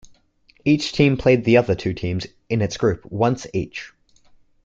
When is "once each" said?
3.05-3.93